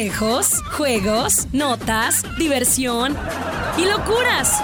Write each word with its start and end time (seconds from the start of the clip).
consejos, 0.00 0.62
juegos, 0.78 1.46
notas, 1.52 2.22
diversión 2.38 3.14
y 3.76 3.84
locuras. 3.84 4.62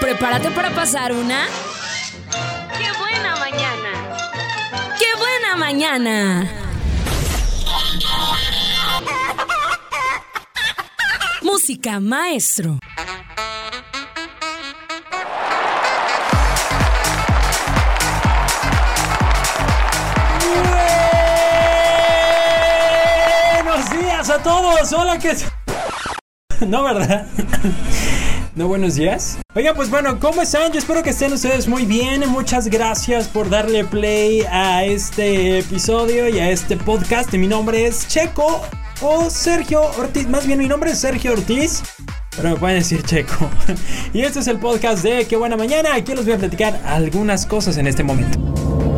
Prepárate 0.00 0.50
para 0.52 0.70
pasar 0.70 1.12
una... 1.12 1.48
¡Qué 2.78 2.98
buena 3.00 3.34
mañana! 3.34 4.96
¡Qué 4.96 5.06
buena 5.18 5.56
mañana! 5.56 6.52
Música 11.42 11.98
maestro. 11.98 12.78
Todos. 24.42 24.92
Hola, 24.92 25.18
¿qué 25.18 25.34
No, 26.66 26.82
¿verdad? 26.82 27.26
No, 28.54 28.66
buenos 28.68 28.96
días. 28.96 29.38
Oiga, 29.54 29.74
pues 29.74 29.90
bueno, 29.90 30.18
¿cómo 30.18 30.42
están? 30.42 30.72
Yo 30.72 30.78
espero 30.78 31.02
que 31.02 31.10
estén 31.10 31.32
ustedes 31.32 31.68
muy 31.68 31.86
bien. 31.86 32.28
Muchas 32.28 32.66
gracias 32.66 33.28
por 33.28 33.48
darle 33.48 33.84
play 33.84 34.42
a 34.50 34.84
este 34.84 35.60
episodio 35.60 36.28
y 36.28 36.38
a 36.40 36.50
este 36.50 36.76
podcast. 36.76 37.32
Mi 37.34 37.46
nombre 37.46 37.86
es 37.86 38.08
Checo 38.08 38.60
o 39.00 39.30
Sergio 39.30 39.82
Ortiz. 39.98 40.28
Más 40.28 40.46
bien, 40.46 40.58
mi 40.58 40.66
nombre 40.68 40.90
es 40.90 40.98
Sergio 40.98 41.32
Ortiz. 41.32 41.82
Pero 42.36 42.50
me 42.50 42.56
pueden 42.56 42.78
decir 42.80 43.02
Checo. 43.04 43.48
Y 44.12 44.22
este 44.22 44.40
es 44.40 44.48
el 44.48 44.58
podcast 44.58 45.02
de 45.04 45.26
Qué 45.26 45.36
buena 45.36 45.56
mañana. 45.56 45.94
Aquí 45.94 46.14
les 46.14 46.24
voy 46.24 46.34
a 46.34 46.38
platicar 46.38 46.80
algunas 46.84 47.46
cosas 47.46 47.76
en 47.76 47.86
este 47.86 48.02
momento. 48.02 48.89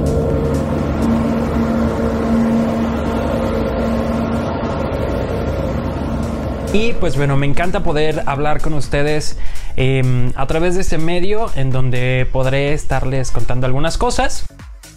Y 6.72 6.94
pues 6.94 7.18
bueno, 7.18 7.36
me 7.36 7.46
encanta 7.46 7.80
poder 7.80 8.22
hablar 8.24 8.62
con 8.62 8.72
ustedes 8.72 9.38
eh, 9.76 10.32
a 10.34 10.46
través 10.46 10.74
de 10.74 10.80
este 10.80 10.96
medio 10.96 11.50
en 11.54 11.70
donde 11.70 12.26
podré 12.32 12.72
estarles 12.72 13.30
contando 13.30 13.66
algunas 13.66 13.98
cosas. 13.98 14.46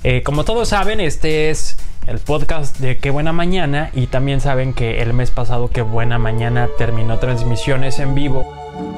Eh, 0.04 0.24
como 0.24 0.46
todos 0.46 0.70
saben, 0.70 1.02
este 1.02 1.50
es 1.50 1.76
el 2.08 2.20
podcast 2.20 2.80
de 2.80 2.98
Qué 2.98 3.10
Buena 3.10 3.34
Mañana 3.34 3.90
y 3.94 4.08
también 4.08 4.40
saben 4.40 4.74
que 4.74 5.02
el 5.02 5.12
mes 5.12 5.32
pasado 5.32 5.70
Qué 5.70 5.82
Buena 5.82 6.18
Mañana 6.18 6.70
terminó 6.78 7.20
transmisiones 7.20 8.00
en 8.00 8.16
vivo 8.16 8.46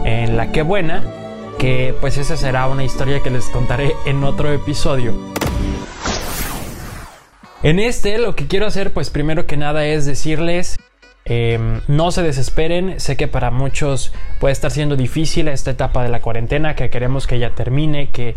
en 0.06 0.38
la 0.38 0.52
Qué 0.52 0.62
Buena, 0.62 1.03
que 1.58 1.95
pues 2.00 2.17
esa 2.19 2.38
será 2.38 2.67
una 2.67 2.84
historia 2.84 3.23
que 3.23 3.31
les 3.31 3.45
contaré 3.45 3.94
en 4.06 4.23
otro 4.23 4.53
episodio. 4.53 5.16
En 7.64 7.80
este 7.80 8.19
lo 8.19 8.36
que 8.36 8.45
quiero 8.45 8.67
hacer 8.67 8.94
pues 8.94 9.09
primero 9.09 9.47
que 9.47 9.58
nada 9.58 9.84
es 9.88 10.06
decirles 10.06 10.78
eh, 11.30 11.81
no 11.89 12.11
se 12.11 12.23
desesperen, 12.23 13.02
sé 13.02 13.17
que 13.17 13.28
para 13.28 13.52
muchos 13.52 14.14
puede 14.39 14.53
estar 14.53 14.72
siendo 14.72 14.95
difícil 14.95 15.50
esta 15.50 15.72
etapa 15.72 16.02
de 16.02 16.08
la 16.08 16.22
cuarentena, 16.22 16.73
que 16.73 16.89
queremos 16.89 17.28
que 17.28 17.38
ya 17.38 17.53
termine, 17.53 18.11
que 18.11 18.36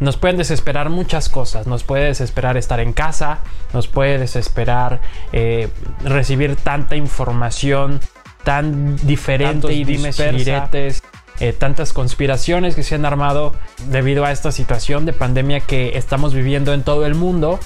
nos 0.00 0.16
pueden 0.16 0.38
desesperar 0.38 0.90
muchas 0.90 1.28
cosas, 1.28 1.68
nos 1.68 1.84
puede 1.84 2.06
desesperar 2.06 2.56
estar 2.56 2.80
en 2.80 2.92
casa, 2.94 3.38
nos 3.72 3.86
puede 3.86 4.18
desesperar 4.18 5.00
eh, 5.32 5.68
recibir 6.02 6.56
tanta 6.56 6.96
información 6.96 8.00
tan 8.42 8.96
diferente 9.06 9.72
y 9.72 9.84
diretes. 9.84 11.02
Eh, 11.40 11.52
tantas 11.52 11.92
conspiraciones 11.92 12.76
que 12.76 12.82
se 12.84 12.94
han 12.94 13.04
armado 13.04 13.54
debido 13.88 14.24
a 14.24 14.30
esta 14.30 14.52
situación 14.52 15.06
de 15.06 15.12
pandemia 15.12 15.60
que 15.60 15.96
estamos 15.96 16.34
viviendo 16.34 16.72
en 16.74 16.84
todo 16.84 17.04
el 17.06 17.14
mundo 17.14 17.58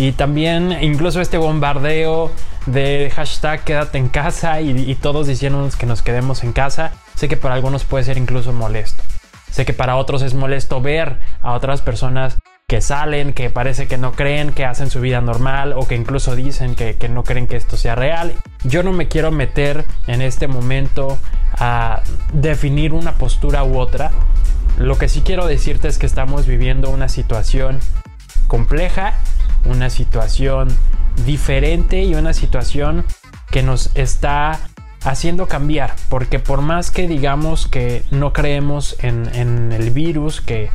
y 0.00 0.12
también 0.12 0.78
incluso 0.80 1.20
este 1.20 1.36
bombardeo 1.36 2.30
de 2.64 3.12
hashtag 3.14 3.64
quédate 3.64 3.98
en 3.98 4.08
casa 4.08 4.62
y, 4.62 4.70
y 4.70 4.94
todos 4.94 5.26
diciéndonos 5.26 5.76
que 5.76 5.84
nos 5.84 6.00
quedemos 6.00 6.42
en 6.42 6.54
casa. 6.54 6.92
Sé 7.16 7.28
que 7.28 7.36
para 7.36 7.54
algunos 7.54 7.84
puede 7.84 8.04
ser 8.04 8.16
incluso 8.16 8.54
molesto. 8.54 9.02
Sé 9.50 9.66
que 9.66 9.74
para 9.74 9.96
otros 9.96 10.22
es 10.22 10.32
molesto 10.32 10.80
ver 10.80 11.18
a 11.42 11.52
otras 11.52 11.82
personas 11.82 12.38
que 12.66 12.80
salen, 12.80 13.34
que 13.34 13.50
parece 13.50 13.88
que 13.88 13.98
no 13.98 14.12
creen, 14.12 14.52
que 14.52 14.64
hacen 14.64 14.88
su 14.88 15.02
vida 15.02 15.20
normal 15.20 15.74
o 15.76 15.86
que 15.86 15.96
incluso 15.96 16.34
dicen 16.34 16.76
que, 16.76 16.96
que, 16.96 17.10
no 17.10 17.22
creen 17.22 17.46
que 17.46 17.56
esto 17.56 17.76
sea 17.76 17.94
real. 17.94 18.32
Yo 18.64 18.82
no 18.82 18.92
me 18.92 19.06
quiero 19.06 19.30
meter 19.30 19.84
en 20.06 20.22
este 20.22 20.48
momento 20.48 21.18
a 21.58 22.00
definir 22.32 22.94
una 22.94 23.18
postura 23.18 23.64
u 23.64 23.78
otra. 23.78 24.12
Lo 24.78 24.96
que 24.96 25.10
sí 25.10 25.20
quiero 25.20 25.46
decirte 25.46 25.88
es 25.88 25.98
que 25.98 26.06
estamos 26.06 26.46
viviendo 26.46 26.88
una 26.88 27.10
situación 27.10 27.80
compleja, 28.46 29.14
una 29.64 29.90
situación 29.90 30.68
diferente 31.24 32.02
y 32.02 32.14
una 32.14 32.32
situación 32.32 33.04
que 33.50 33.62
nos 33.62 33.90
está 33.94 34.60
haciendo 35.04 35.46
cambiar, 35.46 35.94
porque 36.08 36.38
por 36.38 36.60
más 36.60 36.90
que 36.90 37.08
digamos 37.08 37.66
que 37.66 38.04
no 38.10 38.32
creemos 38.32 38.96
en, 39.00 39.72
el 39.72 39.90
virus, 39.90 40.40
que, 40.40 40.70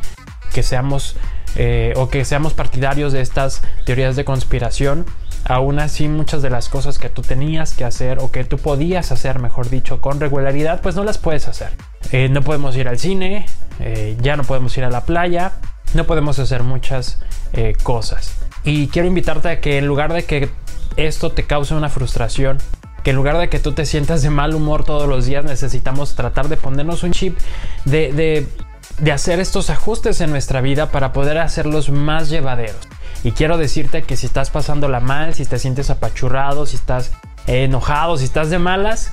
que 0.52 0.62
seamos 0.62 1.16
eh, 1.54 1.94
o 1.96 2.08
que 2.08 2.24
seamos 2.24 2.52
partidarios 2.52 3.12
de 3.12 3.20
estas 3.20 3.62
teorías 3.84 4.16
de 4.16 4.24
conspiración, 4.24 5.06
aún 5.44 5.78
así 5.78 6.08
muchas 6.08 6.42
de 6.42 6.50
las 6.50 6.68
cosas 6.68 6.98
que 6.98 7.08
tú 7.08 7.22
tenías 7.22 7.74
que 7.74 7.84
hacer 7.84 8.18
o 8.18 8.30
que 8.30 8.44
tú 8.44 8.58
podías 8.58 9.12
hacer, 9.12 9.38
mejor 9.38 9.70
dicho, 9.70 10.00
con 10.00 10.18
regularidad, 10.18 10.82
pues 10.82 10.96
no 10.96 11.04
las 11.04 11.18
puedes 11.18 11.46
hacer. 11.46 11.70
Eh, 12.10 12.28
no 12.28 12.42
podemos 12.42 12.76
ir 12.76 12.88
al 12.88 12.98
cine, 12.98 13.46
eh, 13.80 14.16
ya 14.20 14.36
no 14.36 14.42
podemos 14.42 14.76
ir 14.76 14.84
a 14.84 14.90
la 14.90 15.02
playa, 15.04 15.52
no 15.94 16.04
podemos 16.04 16.38
hacer 16.38 16.62
muchas 16.62 17.20
cosas. 17.82 18.45
Y 18.66 18.88
quiero 18.88 19.06
invitarte 19.06 19.48
a 19.48 19.60
que 19.60 19.78
en 19.78 19.86
lugar 19.86 20.12
de 20.12 20.24
que 20.24 20.50
esto 20.96 21.30
te 21.30 21.44
cause 21.44 21.72
una 21.72 21.88
frustración, 21.88 22.58
que 23.04 23.10
en 23.10 23.16
lugar 23.16 23.38
de 23.38 23.48
que 23.48 23.60
tú 23.60 23.72
te 23.72 23.86
sientas 23.86 24.22
de 24.22 24.30
mal 24.30 24.56
humor 24.56 24.84
todos 24.84 25.08
los 25.08 25.24
días, 25.24 25.44
necesitamos 25.44 26.16
tratar 26.16 26.48
de 26.48 26.56
ponernos 26.56 27.04
un 27.04 27.12
chip 27.12 27.38
de, 27.84 28.12
de, 28.12 28.48
de 28.98 29.12
hacer 29.12 29.38
estos 29.38 29.70
ajustes 29.70 30.20
en 30.20 30.30
nuestra 30.30 30.60
vida 30.62 30.90
para 30.90 31.12
poder 31.12 31.38
hacerlos 31.38 31.90
más 31.90 32.28
llevaderos. 32.28 32.80
Y 33.22 33.30
quiero 33.30 33.56
decirte 33.56 34.02
que 34.02 34.16
si 34.16 34.26
estás 34.26 34.50
pasándola 34.50 34.98
mal, 34.98 35.34
si 35.34 35.46
te 35.46 35.60
sientes 35.60 35.88
apachurrado, 35.88 36.66
si 36.66 36.74
estás 36.74 37.12
enojado, 37.46 38.16
si 38.18 38.24
estás 38.24 38.50
de 38.50 38.58
malas, 38.58 39.12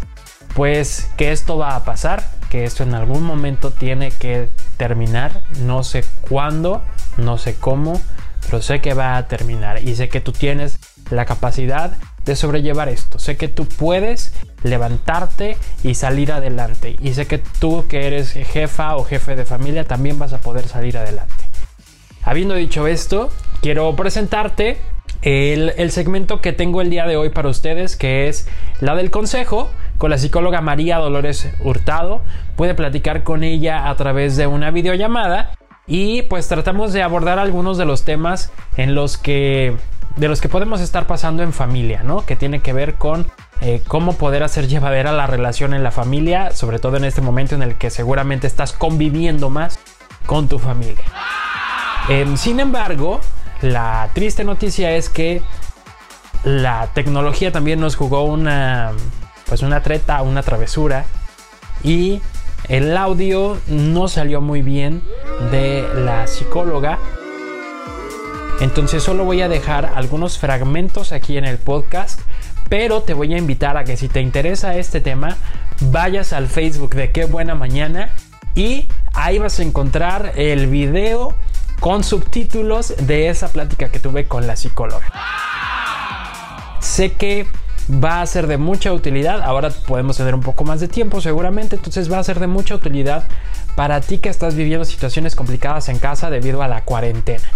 pues 0.55 1.11
que 1.15 1.31
esto 1.31 1.59
va 1.59 1.75
a 1.75 1.85
pasar, 1.85 2.27
que 2.49 2.63
esto 2.63 2.81
en 2.81 2.95
algún 2.95 3.21
momento 3.21 3.69
tiene 3.69 4.09
que 4.09 4.49
terminar, 4.77 5.43
no 5.61 5.83
sé 5.83 6.03
cuándo, 6.27 6.81
no 7.17 7.37
sé 7.37 7.55
cómo, 7.55 8.01
pero 8.45 8.61
sé 8.61 8.81
que 8.81 8.93
va 8.93 9.17
a 9.17 9.27
terminar 9.27 9.83
y 9.83 9.95
sé 9.95 10.09
que 10.09 10.21
tú 10.21 10.31
tienes 10.31 10.79
la 11.09 11.25
capacidad 11.25 11.97
de 12.25 12.35
sobrellevar 12.35 12.89
esto. 12.89 13.19
Sé 13.19 13.37
que 13.37 13.47
tú 13.47 13.65
puedes 13.65 14.33
levantarte 14.63 15.57
y 15.83 15.95
salir 15.95 16.31
adelante. 16.31 16.95
Y 17.01 17.13
sé 17.13 17.27
que 17.27 17.37
tú 17.37 17.85
que 17.87 18.07
eres 18.07 18.31
jefa 18.31 18.95
o 18.95 19.03
jefe 19.03 19.35
de 19.35 19.45
familia 19.45 19.83
también 19.83 20.19
vas 20.19 20.33
a 20.33 20.39
poder 20.39 20.67
salir 20.67 20.97
adelante. 20.97 21.43
Habiendo 22.23 22.55
dicho 22.55 22.87
esto, 22.87 23.29
quiero 23.61 23.93
presentarte 23.95 24.77
el, 25.21 25.73
el, 25.77 25.91
segmento 25.91 26.41
que 26.41 26.53
tengo 26.53 26.81
el 26.81 26.89
día 26.89 27.05
de 27.05 27.17
hoy 27.17 27.29
para 27.29 27.49
ustedes, 27.49 27.97
que 27.97 28.27
es 28.27 28.47
la 28.79 28.95
del 28.95 29.11
consejo 29.11 29.69
con 29.97 30.09
la 30.09 30.17
psicóloga 30.17 30.61
María 30.61 30.97
Dolores 30.97 31.49
Hurtado. 31.61 32.21
Puede 32.55 32.75
platicar 32.75 33.23
con 33.23 33.43
ella 33.43 33.89
a 33.89 33.95
través 33.95 34.37
de 34.37 34.47
una 34.47 34.71
videollamada 34.71 35.51
y 35.87 36.23
pues 36.23 36.47
tratamos 36.47 36.93
de 36.93 37.03
abordar 37.03 37.39
algunos 37.39 37.77
de 37.77 37.85
los 37.85 38.03
temas 38.03 38.51
en 38.77 38.95
los 38.95 39.17
que 39.17 39.75
de 40.15 40.27
los 40.27 40.41
que 40.41 40.49
podemos 40.49 40.79
estar 40.79 41.07
pasando 41.07 41.41
en 41.41 41.53
familia, 41.53 42.03
¿no? 42.03 42.23
Que 42.25 42.35
tiene 42.35 42.61
que 42.61 42.71
ver 42.71 42.95
con 42.95 43.27
eh, 43.61 43.81
cómo 43.87 44.13
poder 44.13 44.43
hacer 44.43 44.67
llevadera 44.67 45.11
la 45.11 45.25
relación 45.25 45.73
en 45.73 45.83
la 45.83 45.89
familia, 45.89 46.51
sobre 46.51 46.77
todo 46.77 46.97
en 46.97 47.05
este 47.05 47.21
momento 47.21 47.55
en 47.55 47.63
el 47.63 47.75
que 47.75 47.89
seguramente 47.89 48.45
estás 48.45 48.73
conviviendo 48.73 49.49
más 49.49 49.79
con 50.27 50.47
tu 50.47 50.59
familia. 50.59 51.03
Eh, 52.09 52.27
sin 52.37 52.59
embargo, 52.59 53.21
la 53.61 54.09
triste 54.13 54.43
noticia 54.43 54.91
es 54.91 55.09
que 55.09 55.41
la 56.43 56.89
tecnología 56.93 57.51
también 57.51 57.79
nos 57.79 57.95
jugó 57.95 58.23
una, 58.23 58.91
pues 59.47 59.63
una 59.63 59.81
treta, 59.81 60.21
una 60.21 60.43
travesura 60.43 61.05
y 61.83 62.21
el 62.67 62.95
audio 62.95 63.57
no 63.67 64.07
salió 64.07 64.41
muy 64.41 64.61
bien 64.61 65.01
de 65.51 65.87
la 65.95 66.27
psicóloga. 66.27 66.99
Entonces 68.59 69.03
solo 69.03 69.25
voy 69.25 69.41
a 69.41 69.49
dejar 69.49 69.91
algunos 69.95 70.37
fragmentos 70.37 71.11
aquí 71.11 71.37
en 71.37 71.45
el 71.45 71.57
podcast, 71.57 72.19
pero 72.69 73.01
te 73.01 73.13
voy 73.13 73.33
a 73.33 73.37
invitar 73.37 73.77
a 73.77 73.83
que 73.83 73.97
si 73.97 74.07
te 74.07 74.21
interesa 74.21 74.75
este 74.77 75.01
tema, 75.01 75.37
vayas 75.81 76.33
al 76.33 76.47
Facebook 76.47 76.95
de 76.95 77.11
Qué 77.11 77.25
Buena 77.25 77.55
Mañana 77.55 78.09
y 78.55 78.87
ahí 79.13 79.39
vas 79.39 79.59
a 79.59 79.63
encontrar 79.63 80.33
el 80.35 80.67
video 80.67 81.35
con 81.79 82.03
subtítulos 82.03 82.93
de 83.05 83.29
esa 83.29 83.49
plática 83.51 83.89
que 83.89 83.99
tuve 83.99 84.25
con 84.25 84.47
la 84.47 84.55
psicóloga. 84.55 85.05
Sé 86.79 87.13
que 87.13 87.47
va 87.89 88.21
a 88.21 88.25
ser 88.25 88.47
de 88.47 88.57
mucha 88.57 88.93
utilidad. 88.93 89.41
Ahora 89.41 89.69
podemos 89.69 90.17
tener 90.17 90.35
un 90.35 90.41
poco 90.41 90.63
más 90.63 90.79
de 90.79 90.87
tiempo 90.87 91.21
seguramente, 91.21 91.75
entonces 91.75 92.11
va 92.11 92.19
a 92.19 92.23
ser 92.23 92.39
de 92.39 92.47
mucha 92.47 92.75
utilidad 92.75 93.27
para 93.75 94.01
ti 94.01 94.19
que 94.19 94.29
estás 94.29 94.55
viviendo 94.55 94.85
situaciones 94.85 95.35
complicadas 95.35 95.89
en 95.89 95.99
casa 95.99 96.29
debido 96.29 96.61
a 96.61 96.67
la 96.67 96.83
cuarentena. 96.83 97.49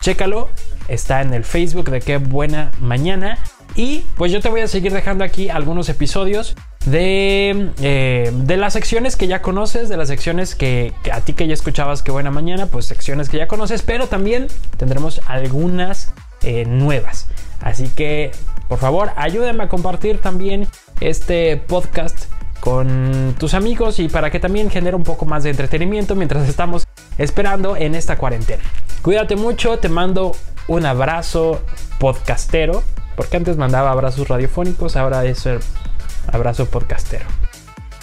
Chécalo, 0.00 0.48
está 0.86 1.22
en 1.22 1.34
el 1.34 1.44
Facebook 1.44 1.90
de 1.90 2.00
Qué 2.00 2.18
Buena 2.18 2.70
Mañana 2.80 3.36
Y 3.74 4.04
pues 4.16 4.30
yo 4.30 4.40
te 4.40 4.48
voy 4.48 4.60
a 4.60 4.68
seguir 4.68 4.92
dejando 4.92 5.24
aquí 5.24 5.50
algunos 5.50 5.88
episodios 5.88 6.54
de, 6.86 7.70
eh, 7.80 8.30
de 8.32 8.56
las 8.56 8.72
secciones 8.72 9.16
que 9.16 9.26
ya 9.26 9.42
conoces, 9.42 9.88
de 9.88 9.96
las 9.96 10.08
secciones 10.08 10.54
que, 10.54 10.94
a 11.12 11.20
ti 11.20 11.32
que 11.32 11.46
ya 11.46 11.54
escuchabas 11.54 12.02
que 12.02 12.10
buena 12.10 12.30
mañana, 12.30 12.66
pues 12.66 12.86
secciones 12.86 13.28
que 13.28 13.36
ya 13.36 13.48
conoces, 13.48 13.82
pero 13.82 14.06
también 14.06 14.46
tendremos 14.76 15.20
algunas 15.26 16.14
eh, 16.42 16.64
nuevas. 16.64 17.26
Así 17.60 17.88
que 17.88 18.30
por 18.68 18.78
favor 18.78 19.10
ayúdame 19.16 19.64
a 19.64 19.68
compartir 19.68 20.20
también 20.20 20.66
este 21.00 21.56
podcast 21.56 22.26
con 22.60 23.34
tus 23.38 23.54
amigos 23.54 23.98
y 23.98 24.08
para 24.08 24.30
que 24.30 24.40
también 24.40 24.70
genere 24.70 24.96
un 24.96 25.04
poco 25.04 25.26
más 25.26 25.42
de 25.42 25.50
entretenimiento 25.50 26.14
mientras 26.14 26.48
estamos 26.48 26.86
esperando 27.16 27.76
en 27.76 27.94
esta 27.94 28.18
cuarentena. 28.18 28.62
Cuídate 29.02 29.36
mucho, 29.36 29.78
te 29.78 29.88
mando 29.88 30.32
un 30.66 30.84
abrazo 30.84 31.62
podcastero, 31.98 32.82
porque 33.16 33.36
antes 33.36 33.56
mandaba 33.56 33.90
abrazos 33.90 34.28
radiofónicos, 34.28 34.96
ahora 34.96 35.24
es 35.24 35.46
el 35.46 35.60
abrazo 36.30 36.66
podcastero. 36.66 37.24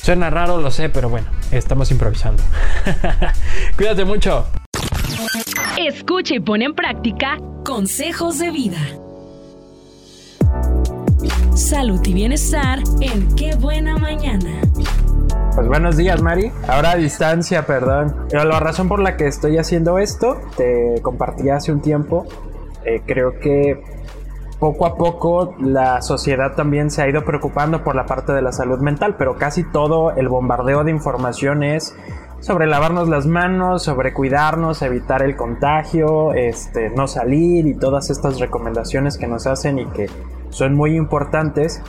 Suena 0.02 0.30
raro, 0.30 0.60
lo 0.60 0.72
sé, 0.72 0.90
pero 0.90 1.10
bueno, 1.10 1.28
estamos 1.52 1.92
improvisando. 1.92 2.44
Cuídate 3.78 4.06
mucho. 4.06 4.48
Escucha 5.78 6.36
y 6.36 6.40
pone 6.40 6.66
en 6.66 6.74
práctica 6.74 7.38
consejos 7.64 8.40
de 8.40 8.52
vida. 8.52 8.80
Salud 11.56 12.02
y 12.06 12.14
bienestar 12.14 12.80
en 13.00 13.34
Qué 13.34 13.56
Buena 13.56 13.98
Mañana. 13.98 14.60
Pues 15.56 15.66
buenos 15.70 15.96
días, 15.96 16.22
Mari. 16.22 16.52
Ahora 16.68 16.92
a 16.92 16.96
distancia, 16.98 17.66
perdón. 17.66 18.14
Pero 18.30 18.44
la 18.44 18.60
razón 18.60 18.90
por 18.90 19.00
la 19.00 19.16
que 19.16 19.26
estoy 19.26 19.58
haciendo 19.58 19.98
esto, 19.98 20.38
te 20.58 21.00
compartí 21.02 21.50
hace 21.50 21.72
un 21.72 21.80
tiempo. 21.80 22.26
Eh, 22.84 23.04
creo 23.06 23.40
que 23.40 23.82
poco 24.60 24.86
a 24.86 24.98
poco 24.98 25.56
la 25.58 26.02
sociedad 26.02 26.56
también 26.56 26.92
se 26.92 27.02
ha 27.02 27.08
ido 27.08 27.24
preocupando 27.24 27.86
por 27.86 27.96
la 27.96 28.06
parte 28.06 28.34
de 28.34 28.42
la 28.42 28.52
salud 28.52 28.80
mental, 28.80 29.16
pero 29.18 29.38
casi 29.38 29.64
todo 29.64 30.12
el 30.12 30.28
bombardeo 30.28 30.84
de 30.84 30.92
información 30.92 31.64
es 31.64 31.96
sobre 32.42 32.68
lavarnos 32.68 33.08
las 33.08 33.28
manos, 33.28 33.82
sobre 33.82 34.14
cuidarnos, 34.14 34.82
evitar 34.82 35.24
el 35.24 35.38
contagio, 35.38 36.34
este, 36.34 36.90
no 36.90 37.08
salir 37.08 37.66
y 37.66 37.76
todas 37.76 38.10
estas 38.10 38.42
recomendaciones 38.42 39.18
que 39.18 39.28
nos 39.28 39.48
hacen 39.48 39.80
y 39.80 39.86
que 39.86 40.10
son 40.56 40.74
muy 40.74 40.96
importantes, 40.96 41.82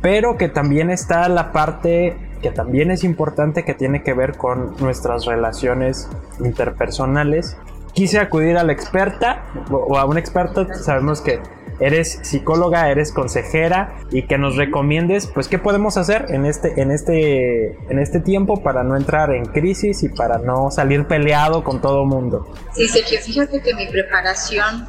pero 0.00 0.36
que 0.36 0.48
también 0.48 0.90
está 0.90 1.28
la 1.28 1.50
parte 1.50 2.16
que 2.40 2.50
también 2.50 2.90
es 2.90 3.04
importante 3.04 3.64
que 3.64 3.72
tiene 3.72 4.02
que 4.02 4.12
ver 4.12 4.36
con 4.36 4.76
nuestras 4.78 5.24
relaciones 5.24 6.10
interpersonales. 6.40 7.56
Quise 7.94 8.20
acudir 8.20 8.58
a 8.58 8.64
la 8.64 8.72
experta 8.72 9.46
o 9.70 9.96
a 9.96 10.04
un 10.04 10.18
experto, 10.18 10.66
sabemos 10.74 11.22
que 11.22 11.40
eres 11.80 12.20
psicóloga, 12.22 12.90
eres 12.90 13.12
consejera 13.12 13.96
y 14.10 14.22
que 14.22 14.38
nos 14.38 14.56
recomiendes, 14.56 15.26
pues, 15.26 15.48
qué 15.48 15.58
podemos 15.58 15.96
hacer 15.96 16.26
en 16.28 16.46
este, 16.46 16.80
en 16.80 16.90
este, 16.90 17.76
en 17.90 17.98
este 17.98 18.20
tiempo 18.20 18.62
para 18.62 18.82
no 18.82 18.96
entrar 18.96 19.32
en 19.32 19.46
crisis 19.46 20.02
y 20.02 20.08
para 20.08 20.38
no 20.38 20.70
salir 20.70 21.06
peleado 21.06 21.64
con 21.64 21.80
todo 21.80 22.04
mundo. 22.04 22.46
Sí, 22.74 22.88
Sergio, 22.88 23.20
fíjate 23.20 23.60
que 23.60 23.74
mi 23.74 23.86
preparación 23.86 24.86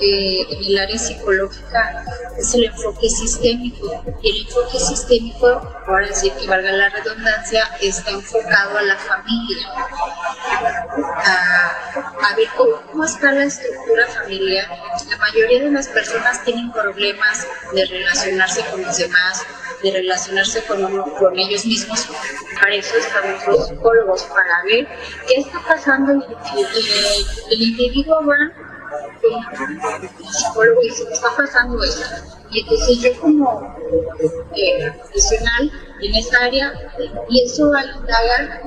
eh, 0.00 0.40
en 0.50 0.64
el 0.64 0.78
área 0.78 0.98
psicológica 0.98 2.04
es 2.38 2.54
el 2.54 2.64
enfoque 2.64 3.08
sistémico. 3.08 4.02
Y 4.22 4.30
el 4.30 4.46
enfoque 4.46 4.78
sistémico, 4.78 5.46
ahora 5.86 6.06
decir 6.06 6.32
que 6.40 6.46
valga 6.46 6.72
la 6.72 6.88
redundancia, 6.90 7.64
está 7.80 8.10
enfocado 8.10 8.78
a 8.78 8.82
la 8.82 8.96
familia. 8.96 9.66
A, 11.18 12.34
ver 12.36 12.48
cómo, 12.56 13.04
está 13.04 13.32
la 13.32 13.44
estructura 13.44 14.06
familiar. 14.08 14.68
La 15.08 15.16
mayoría 15.16 15.64
de 15.64 15.70
las 15.70 15.88
personas 15.88 16.44
tienen 16.44 16.70
problemas 16.72 17.46
de 17.72 17.86
relacionarse 17.86 18.64
con 18.70 18.82
los 18.82 18.98
demás, 18.98 19.42
de 19.82 19.92
relacionarse 19.92 20.62
con, 20.64 21.10
con 21.12 21.38
ellos 21.38 21.64
mismos. 21.64 22.06
Para 22.60 22.74
eso 22.74 22.96
estamos 22.96 23.46
los 23.46 23.68
psicólogos, 23.68 24.24
para 24.24 24.62
ver 24.64 24.86
qué 25.26 25.40
está 25.40 25.60
pasando. 25.66 26.12
El, 26.12 27.62
individuo 27.62 28.24
va 28.26 28.36
el 29.22 30.28
psicólogo 30.28 30.80
dice, 30.82 31.04
está 31.10 31.28
pasando 31.36 31.82
esto? 31.82 32.04
Y 32.50 32.60
entonces 32.60 33.00
yo 33.00 33.20
como 33.20 33.76
eh, 34.54 34.92
profesional 34.98 35.72
en 36.00 36.14
esa 36.14 36.44
área 36.44 36.72
empiezo 36.98 37.72
a 37.74 37.84
indagar 37.84 38.62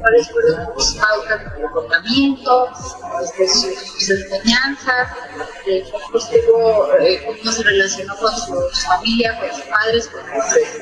cuáles 0.00 0.30
fueron 0.30 0.68
sus 0.76 0.94
pautas 0.96 1.44
de 1.44 1.62
comportamiento, 1.62 2.68
este, 3.22 3.48
sus, 3.48 4.10
enseñanzas, 4.10 5.08
eh, 5.66 5.84
eh, 7.00 7.22
cómo 7.26 7.52
se 7.52 7.62
relacionó 7.62 8.16
con 8.16 8.34
su, 8.36 8.54
su, 8.72 8.86
familia, 8.86 9.38
con 9.38 9.50
sus 9.50 9.64
padres, 9.64 10.08
con 10.08 10.22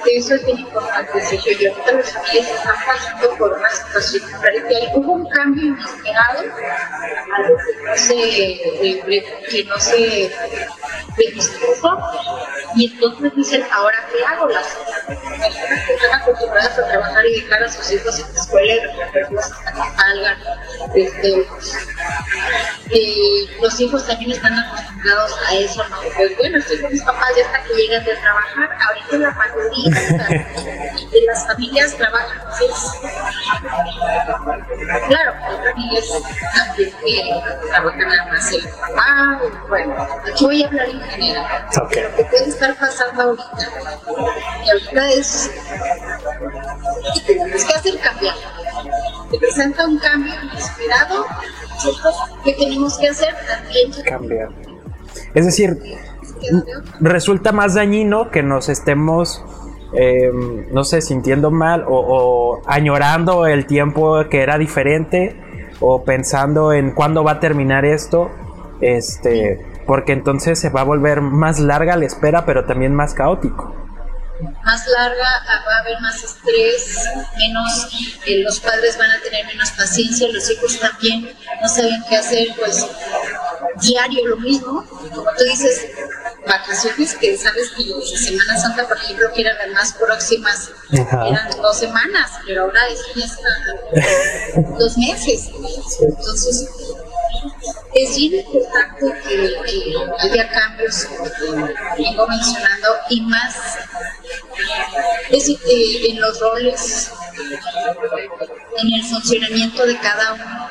eso 0.07 0.35
es 0.35 0.47
bien 0.47 0.59
importante. 0.59 1.21
Sergio. 1.21 1.53
Y 1.59 1.67
ahorita 1.67 1.93
las 1.93 2.13
familias 2.13 2.51
están 2.51 2.77
pasando 2.87 3.37
por 3.37 3.53
una 3.53 3.71
situación 3.71 4.27
diferente. 4.29 4.89
Hubo 4.95 5.13
un 5.13 5.29
cambio 5.31 5.67
inesperado, 5.69 6.41
algo 7.37 7.57
que 7.57 7.83
no 7.85 7.97
se, 7.97 8.17
que 9.51 9.65
no 9.65 9.79
se 9.79 10.31
predispuso, 11.15 11.99
y 12.75 12.93
entonces 12.93 13.33
dicen, 13.37 13.65
¿ahora 13.71 13.97
qué 14.11 14.25
hago? 14.25 14.49
Las 14.49 14.67
personas 15.07 15.87
que 15.87 15.95
están 15.95 16.21
acostumbradas 16.21 16.79
a 16.79 16.89
trabajar 16.89 17.27
y 17.27 17.41
dejar 17.41 17.63
a 17.65 17.69
sus 17.69 17.93
hijos 17.93 18.19
en 18.19 18.35
la 18.35 18.41
escuela 18.41 18.75
y 18.75 18.81
recogerlos 18.81 19.45
hasta 19.45 19.73
que 19.73 19.97
salgan. 19.97 20.39
Este, 20.95 21.47
eh, 22.91 23.57
los 23.61 23.81
hijos 23.81 24.07
también 24.07 24.33
están 24.33 24.59
acostumbrados 24.59 25.33
a 25.49 25.55
eso, 25.55 25.89
¿no? 25.89 25.97
Pues 26.17 26.37
bueno, 26.37 26.59
estoy 26.59 26.81
con 26.81 26.93
mis 26.93 27.03
papás 27.03 27.31
ya 27.37 27.47
hasta 27.47 27.63
que 27.65 27.75
llegan 27.75 28.05
de 28.05 28.17
trabajar. 28.17 28.79
Ahorita 28.89 29.17
la 29.19 29.31
mayoría 29.33 30.82
las 31.27 31.47
familias 31.47 31.95
trabajan 31.95 32.39
seis. 32.59 32.93
Claro, 35.09 35.33
hay 35.43 35.57
familias 35.73 36.05
también 36.55 36.93
que 37.05 37.43
trabajan 37.69 37.99
nada 37.99 38.27
más 38.27 38.53
el 38.53 38.69
papá. 38.69 39.41
Bueno, 39.69 40.07
aquí 40.33 40.45
voy 40.45 40.63
a 40.63 40.67
hablar 40.67 40.89
en 40.89 41.01
general. 41.03 41.67
Okay. 41.85 42.03
Lo 42.03 42.17
que 42.17 42.25
puede 42.25 42.49
estar 42.49 42.77
pasando 42.79 43.23
ahorita. 43.23 43.69
Y 44.65 44.71
ahorita 44.71 45.11
es. 45.11 45.51
Y 47.15 47.21
tenemos 47.21 47.65
que 47.65 47.75
hacer 47.75 47.99
cambiar. 48.01 48.35
Se 49.31 49.39
presenta 49.39 49.87
un 49.87 49.99
cambio 49.99 50.35
inesperado. 50.43 51.27
Nosotros, 51.75 52.15
¿qué 52.45 52.53
tenemos 52.55 52.99
que 52.99 53.09
hacer? 53.09 53.35
También 53.47 53.93
cambiar. 54.05 54.49
Es 55.35 55.47
decir, 55.47 55.79
resulta 57.01 57.53
más 57.53 57.75
dañino 57.75 58.31
que 58.31 58.43
nos 58.43 58.69
estemos, 58.69 59.45
eh, 59.95 60.31
no 60.71 60.85
sé, 60.85 61.03
sintiendo 61.03 61.51
mal 61.51 61.85
o, 61.87 62.61
añorando 62.67 63.47
el 63.47 63.67
tiempo 63.67 64.25
que 64.31 64.41
era 64.41 64.59
diferente 64.59 65.37
o 65.81 66.05
pensando 66.05 66.73
en 66.73 66.93
cuándo 66.93 67.25
va 67.25 67.33
a 67.33 67.41
terminar 67.41 67.85
esto, 67.85 68.31
este, 68.81 69.61
porque 69.87 70.13
entonces 70.13 70.59
se 70.59 70.71
va 70.71 70.83
a 70.83 70.85
volver 70.85 71.21
más 71.21 71.59
larga 71.59 71.97
la 71.97 72.07
espera, 72.07 72.47
pero 72.47 72.65
también 72.65 72.95
más 72.95 73.15
caótico. 73.15 73.75
Más 74.65 74.87
larga, 74.89 75.29
va 75.69 75.77
a 75.77 75.81
haber 75.81 76.01
más 76.01 76.25
estrés, 76.25 77.09
menos, 77.39 78.19
eh, 78.27 78.43
los 78.43 78.59
padres 78.59 78.99
van 78.99 79.11
a 79.11 79.21
tener 79.21 79.47
menos 79.47 79.71
paciencia, 79.73 80.27
los 80.33 80.51
hijos 80.51 80.81
también 80.81 81.31
no 81.61 81.69
saben 81.69 82.03
qué 82.09 82.17
hacer, 82.17 82.49
pues 82.59 82.85
diario 83.81 84.27
lo 84.27 84.37
mismo, 84.39 84.85
como 85.15 85.31
tú 85.37 85.45
dices, 85.45 85.87
vacaciones 86.47 87.15
que 87.15 87.37
sabes 87.37 87.71
que 87.71 88.17
Semana 88.17 88.59
Santa, 88.59 88.87
por 88.89 88.97
ejemplo, 88.97 89.33
que 89.35 89.43
eran 89.43 89.57
las 89.59 89.71
más 89.71 89.93
próximas, 89.95 90.71
Ajá. 90.99 91.29
eran 91.29 91.51
dos 91.61 91.79
semanas, 91.79 92.31
pero 92.47 92.63
ahora 92.63 92.81
es 92.89 93.01
dos 94.79 94.99
meses. 94.99 95.51
Entonces, 96.01 96.69
es 97.95 98.17
bien 98.17 98.35
importante 98.35 99.07
que, 99.27 99.55
que 99.67 99.95
haya 100.21 100.51
cambios, 100.51 101.07
vengo 101.99 102.27
mencionando, 102.27 102.89
y 103.11 103.21
más 103.23 103.55
es, 105.31 105.49
eh, 105.49 106.11
en 106.11 106.21
los 106.21 106.41
roles, 106.41 107.11
en 108.79 108.95
el 108.95 109.05
funcionamiento 109.05 109.87
de 109.87 109.99
cada 109.99 110.35
uno. 110.35 110.71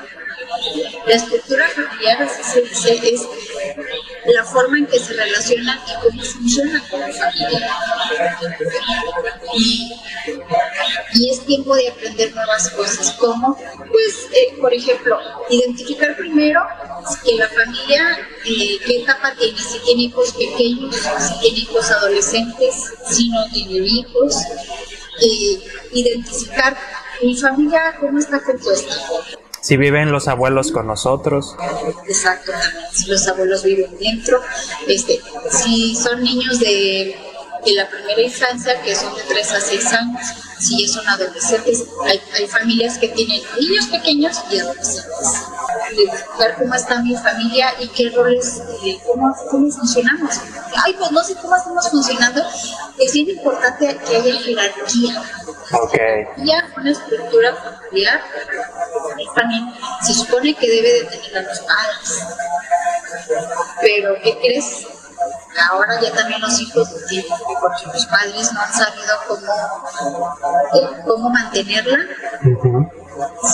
La 1.05 1.15
estructura 1.15 1.67
familiar, 1.69 2.21
así 2.23 2.43
se 2.43 2.61
dice, 2.61 3.13
es 3.13 3.21
la 4.25 4.43
forma 4.43 4.77
en 4.77 4.87
que 4.87 4.99
se 4.99 5.13
relacionan 5.13 5.79
y 5.87 6.01
cómo 6.01 6.23
funciona 6.23 6.83
como 6.89 7.03
familia. 7.13 7.69
Y, 9.55 9.91
y, 11.13 11.29
es 11.29 11.45
tiempo 11.45 11.75
de 11.75 11.89
aprender 11.89 12.33
nuevas 12.35 12.69
cosas, 12.69 13.11
como, 13.13 13.55
pues, 13.55 14.27
eh, 14.33 14.57
por 14.59 14.73
ejemplo, 14.73 15.17
identificar 15.49 16.15
primero 16.15 16.61
que 17.23 17.35
la 17.35 17.47
familia, 17.49 18.27
eh, 18.45 18.77
qué 18.85 19.01
etapa 19.01 19.33
tiene, 19.35 19.57
si 19.57 19.79
tiene 19.79 20.03
hijos 20.03 20.33
pequeños, 20.33 20.95
si 20.95 21.39
tiene 21.39 21.59
hijos 21.59 21.89
adolescentes, 21.91 22.75
si 23.09 23.29
no 23.29 23.43
tiene 23.51 23.85
hijos, 23.85 24.35
eh, 25.21 25.59
identificar 25.93 26.77
mi 27.21 27.35
familia 27.35 27.95
cómo 27.99 28.19
está 28.19 28.41
compuesta. 28.43 28.95
Si 29.61 29.77
viven 29.77 30.11
los 30.11 30.27
abuelos 30.27 30.71
con 30.71 30.87
nosotros. 30.87 31.55
Exacto, 32.07 32.51
si 32.93 33.09
los 33.09 33.27
abuelos 33.27 33.63
viven 33.63 33.95
dentro. 33.99 34.41
Este, 34.87 35.21
si 35.51 35.95
son 35.95 36.23
niños 36.23 36.59
de, 36.59 37.15
de 37.65 37.71
la 37.73 37.87
primera 37.87 38.21
infancia, 38.21 38.81
que 38.81 38.95
son 38.95 39.15
de 39.15 39.21
3 39.23 39.51
a 39.51 39.61
6 39.61 39.93
años, 39.93 40.21
si 40.59 40.87
son 40.87 41.07
adolescentes, 41.07 41.85
hay, 42.05 42.21
hay 42.35 42.47
familias 42.47 42.97
que 42.97 43.09
tienen 43.09 43.41
niños 43.59 43.87
pequeños 43.87 44.41
y 44.51 44.59
adolescentes. 44.59 45.43
ver 46.39 46.55
cómo 46.57 46.73
está 46.75 47.01
mi 47.01 47.15
familia 47.15 47.73
y 47.79 47.87
qué 47.89 48.09
roles, 48.09 48.61
eh, 48.85 48.99
cómo, 49.05 49.33
cómo 49.49 49.71
funcionamos. 49.71 50.39
Ay, 50.85 50.93
pues 50.97 51.11
no 51.11 51.23
sé 51.23 51.35
cómo 51.35 51.55
estamos 51.55 51.89
funcionando. 51.89 52.43
Es 52.97 53.13
bien 53.13 53.29
importante 53.29 53.97
que 54.07 54.15
haya 54.15 54.39
jerarquía. 54.39 55.23
Ok. 55.73 55.97
Ya 56.37 56.67
una 56.77 56.91
estructura 56.91 57.55
familiar 57.55 58.21
también 59.35 59.73
se 60.05 60.13
supone 60.13 60.53
que 60.53 60.69
debe 60.69 60.93
de 60.93 61.03
tener 61.05 61.37
a 61.37 61.41
los 61.41 61.59
padres. 61.59 62.27
Pero, 63.81 64.15
¿qué 64.23 64.37
crees? 64.39 64.85
ahora 65.69 65.99
ya 66.01 66.11
también 66.11 66.41
los 66.41 66.59
hijos 66.59 66.87
porque 66.89 67.85
los 67.93 68.05
padres 68.05 68.51
no 68.53 68.61
han 68.61 68.73
sabido 68.73 69.13
cómo, 69.27 69.53
eh, 70.73 71.01
cómo 71.05 71.29
mantenerla, 71.29 71.97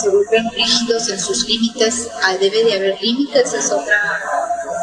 se 0.00 0.08
vuelven 0.08 0.50
rígidos 0.50 1.08
en 1.08 1.20
sus 1.20 1.46
límites, 1.46 2.08
ah, 2.22 2.36
debe 2.38 2.64
de 2.64 2.74
haber 2.74 3.02
límites, 3.02 3.52
es 3.52 3.70
otra 3.70 4.20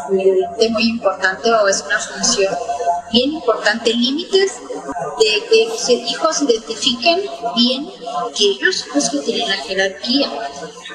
muy 0.10 0.90
importante 0.90 1.52
o 1.52 1.68
es 1.68 1.82
una 1.82 2.00
función 2.00 2.56
bien 3.12 3.34
importante, 3.34 3.94
límites 3.94 4.54
de 5.20 5.44
que 5.50 5.68
los 5.70 5.90
hijos 5.90 6.42
identifiquen 6.42 7.22
bien 7.56 7.90
que 8.32 8.44
ellos 8.44 8.76
son 8.76 8.90
los 8.96 9.10
que 9.10 9.18
tienen 9.20 9.50
la 9.50 9.58
jerarquía. 9.58 10.30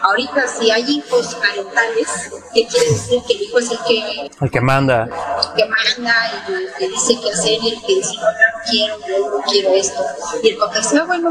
Ahorita 0.02 0.48
si 0.48 0.70
hay 0.70 0.82
hijos 0.82 1.34
parentales, 1.34 2.30
¿qué 2.54 2.66
quiere 2.66 2.90
decir? 2.90 3.22
Que 3.26 3.34
el 3.34 3.42
hijo 3.42 3.58
es 3.58 3.70
el 3.70 3.78
que... 3.86 4.30
El 4.40 4.50
que 4.50 4.60
manda. 4.60 5.04
El 5.04 5.54
que 5.56 5.68
manda 5.68 6.44
y 6.48 6.52
el 6.52 6.72
que 6.78 6.88
dice 6.88 7.18
qué 7.22 7.30
hacer 7.30 7.58
y 7.62 7.68
el 7.70 7.82
que 7.82 7.94
dice 7.96 8.14
no, 8.16 8.22
no 8.22 8.70
quiero, 8.70 8.98
yo 9.06 9.30
no 9.30 9.42
quiero 9.44 9.74
esto. 9.74 10.02
Y 10.42 10.48
el 10.48 10.56
papá 10.56 10.78
dice, 10.78 10.98
ah, 10.98 11.04
bueno, 11.04 11.30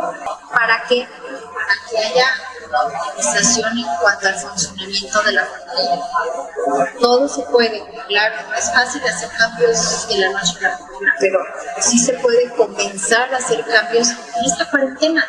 ¿para 0.54 0.84
qué? 0.88 1.08
Para 1.54 1.76
que 1.90 1.98
haya 1.98 2.26
una 2.70 2.84
optimización 2.84 3.78
en 3.78 3.86
cuanto 4.02 4.28
al 4.28 4.36
funcionamiento 4.36 5.24
de 5.24 5.32
la 5.32 5.46
familia. 5.46 6.90
Todo 7.00 7.28
se 7.28 7.42
puede, 7.44 7.84
claro, 8.08 8.36
no 8.48 8.56
es 8.56 8.72
fácil 8.72 9.02
hacer 9.04 9.30
cambios 9.38 10.08
de 10.08 10.18
la 10.18 10.30
noche 10.30 10.54
a 10.60 10.70
la 10.70 10.78
mañana, 10.78 11.16
pero 11.20 11.40
sí 11.80 11.98
se 11.98 12.14
puede 12.14 12.54
comenzar 12.56 13.34
a 13.34 13.38
hacer 13.38 13.66
cambios 13.66 14.10
en 14.10 14.46
esta 14.46 14.70
cuarentena. 14.70 15.26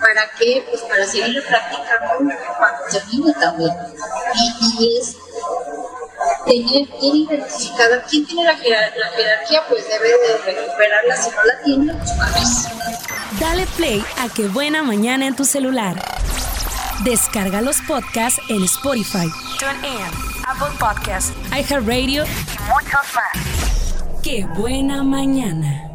¿Para 0.00 0.30
qué? 0.38 0.66
Pues 0.68 0.82
para 0.82 1.04
seguir 1.06 1.42
practicando 1.46 2.34
cuando 2.58 2.84
termine 2.90 3.32
también. 3.34 3.72
Y, 4.34 4.98
es 4.98 5.16
tener 6.44 6.88
bien 7.00 7.16
identificada 7.16 8.02
quién 8.02 8.26
tiene 8.26 8.44
la, 8.44 8.56
jerarquía, 8.56 9.62
pues 9.68 9.88
debe 9.88 10.08
de 10.08 10.38
recuperarla. 10.44 11.16
Si 11.16 11.30
no 11.30 11.44
la 11.44 11.62
tiene, 11.62 11.92
pues. 11.94 12.81
Dale 13.42 13.66
play 13.76 14.00
a 14.20 14.28
Qué 14.28 14.46
Buena 14.46 14.84
Mañana 14.84 15.26
en 15.26 15.34
tu 15.34 15.44
celular. 15.44 16.00
Descarga 17.02 17.60
los 17.60 17.80
podcasts 17.80 18.40
en 18.48 18.62
Spotify, 18.62 19.26
TuneIn, 19.58 20.06
Apple 20.46 20.78
Podcasts, 20.78 21.32
iHeartRadio 21.50 22.22
y 22.22 22.72
muchos 22.72 23.00
más. 23.16 24.22
Qué 24.22 24.46
Buena 24.56 25.02
Mañana. 25.02 25.91